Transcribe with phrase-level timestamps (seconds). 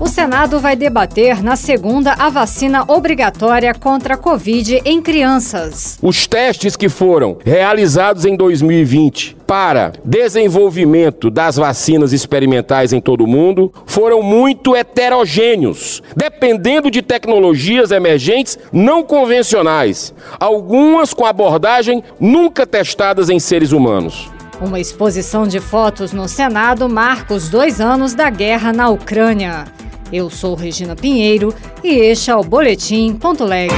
[0.00, 5.98] O Senado vai debater na segunda a vacina obrigatória contra a Covid em crianças.
[6.00, 13.26] Os testes que foram realizados em 2020 para desenvolvimento das vacinas experimentais em todo o
[13.26, 23.28] mundo foram muito heterogêneos, dependendo de tecnologias emergentes não convencionais, algumas com abordagem nunca testadas
[23.28, 24.30] em seres humanos.
[24.62, 29.66] Uma exposição de fotos no Senado marca os dois anos da guerra na Ucrânia.
[30.12, 33.70] Eu sou Regina Pinheiro e este é o Boletim Ponto Leg.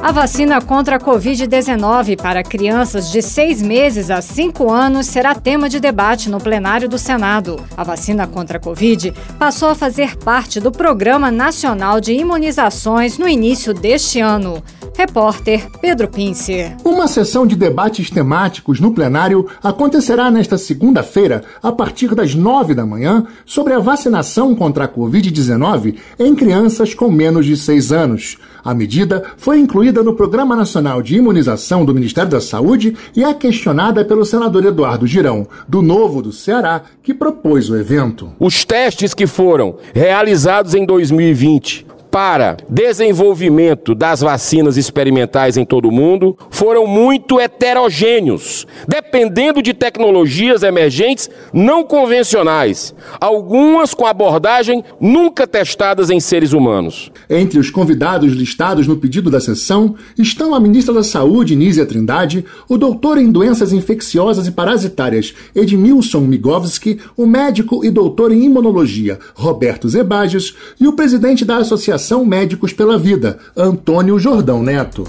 [0.00, 5.68] A vacina contra a Covid-19 para crianças de seis meses a cinco anos será tema
[5.68, 7.62] de debate no plenário do Senado.
[7.76, 13.28] A vacina contra a Covid passou a fazer parte do Programa Nacional de Imunizações no
[13.28, 14.62] início deste ano.
[14.96, 16.72] Repórter Pedro Pince.
[16.84, 22.84] Uma sessão de debates temáticos no plenário acontecerá nesta segunda-feira, a partir das nove da
[22.84, 28.36] manhã, sobre a vacinação contra a Covid-19 em crianças com menos de seis anos.
[28.64, 33.32] A medida foi incluída no Programa Nacional de Imunização do Ministério da Saúde e é
[33.32, 38.32] questionada pelo senador Eduardo Girão, do Novo do Ceará, que propôs o evento.
[38.38, 45.92] Os testes que foram realizados em 2020 para desenvolvimento das vacinas experimentais em todo o
[45.92, 56.08] mundo foram muito heterogêneos, dependendo de tecnologias emergentes não convencionais, algumas com abordagem nunca testadas
[56.10, 57.12] em seres humanos.
[57.28, 62.44] Entre os convidados listados no pedido da sessão estão a ministra da Saúde, Nízia Trindade,
[62.68, 69.18] o doutor em doenças infecciosas e parasitárias, Edmilson Migovski, o médico e doutor em imunologia,
[69.34, 75.02] Roberto Zebages, e o presidente da Associação Associação Médicos pela Vida, Antônio Jordão Neto.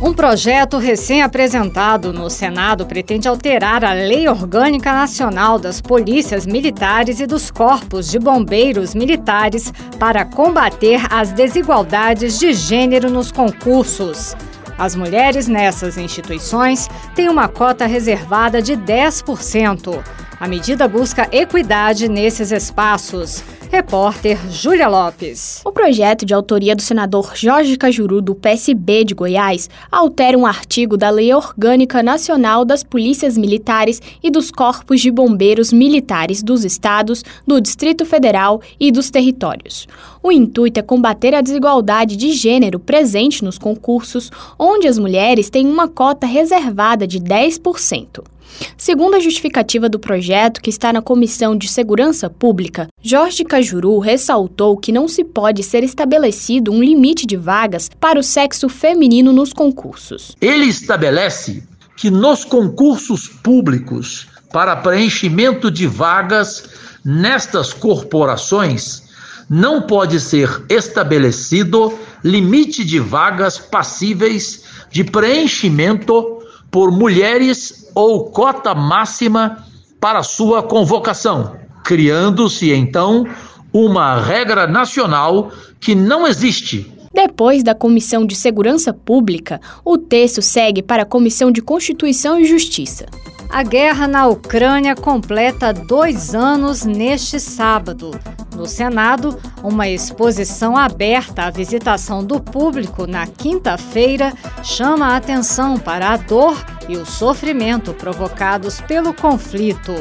[0.00, 7.26] Um projeto recém-apresentado no Senado pretende alterar a Lei Orgânica Nacional das Polícias Militares e
[7.26, 14.36] dos Corpos de Bombeiros Militares para combater as desigualdades de gênero nos concursos.
[14.78, 19.98] As mulheres nessas instituições têm uma cota reservada de 10%.
[20.38, 23.42] A medida busca equidade nesses espaços.
[23.70, 25.60] Repórter Júlia Lopes.
[25.64, 30.96] O projeto de autoria do senador Jorge Cajuru, do PSB de Goiás, altera um artigo
[30.96, 37.24] da Lei Orgânica Nacional das Polícias Militares e dos Corpos de Bombeiros Militares dos Estados,
[37.46, 39.86] do Distrito Federal e dos territórios.
[40.22, 45.66] O intuito é combater a desigualdade de gênero presente nos concursos, onde as mulheres têm
[45.66, 48.35] uma cota reservada de 10%.
[48.76, 54.76] Segundo a justificativa do projeto, que está na Comissão de Segurança Pública, Jorge Cajuru ressaltou
[54.76, 59.52] que não se pode ser estabelecido um limite de vagas para o sexo feminino nos
[59.52, 60.36] concursos.
[60.40, 61.62] Ele estabelece
[61.96, 66.64] que nos concursos públicos para preenchimento de vagas
[67.04, 69.04] nestas corporações
[69.48, 79.64] não pode ser estabelecido limite de vagas passíveis de preenchimento por mulheres ou cota máxima
[79.98, 83.26] para sua convocação, criando-se então
[83.72, 86.92] uma regra nacional que não existe.
[87.10, 92.44] Depois da Comissão de Segurança Pública, o texto segue para a Comissão de Constituição e
[92.44, 93.06] Justiça.
[93.48, 98.10] A guerra na Ucrânia completa dois anos neste sábado.
[98.54, 106.10] No Senado, uma exposição aberta à visitação do público na quinta-feira chama a atenção para
[106.10, 109.92] a dor e o sofrimento provocados pelo conflito.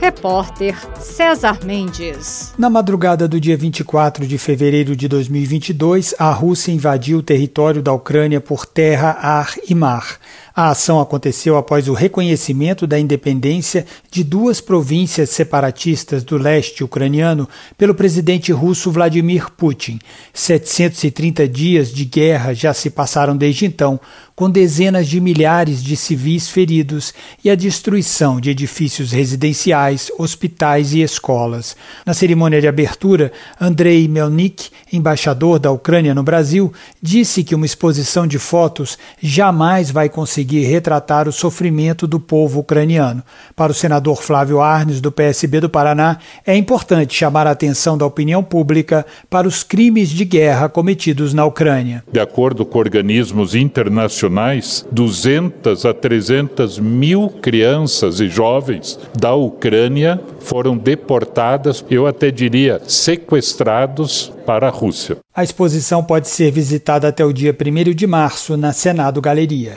[0.00, 2.54] Repórter César Mendes.
[2.56, 7.92] Na madrugada do dia 24 de fevereiro de 2022, a Rússia invadiu o território da
[7.92, 10.18] Ucrânia por terra, ar e mar.
[10.54, 17.48] A ação aconteceu após o reconhecimento da independência de duas províncias separatistas do leste ucraniano
[17.78, 19.98] pelo presidente russo Vladimir Putin.
[20.34, 24.00] 730 dias de guerra já se passaram desde então,
[24.34, 27.12] com dezenas de milhares de civis feridos
[27.44, 31.76] e a destruição de edifícios residenciais, hospitais e escolas.
[32.06, 36.72] Na cerimônia de abertura, Andrei Melnik, embaixador da Ucrânia no Brasil,
[37.02, 42.60] disse que uma exposição de fotos jamais vai conseguir conseguir retratar o sofrimento do povo
[42.60, 43.22] ucraniano.
[43.54, 48.04] Para o senador Flávio Arnes, do PSB do Paraná, é importante chamar a atenção da
[48.04, 52.02] opinião pública para os crimes de guerra cometidos na Ucrânia.
[52.10, 60.76] De acordo com organismos internacionais, 200 a 300 mil crianças e jovens da Ucrânia foram
[60.76, 65.18] deportadas, eu até diria sequestrados para a Rússia.
[65.34, 69.76] A exposição pode ser visitada até o dia 1 de março na Senado Galeria.